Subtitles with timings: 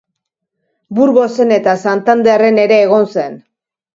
[0.99, 3.37] Burgosen eta Santanderren ere egon zen.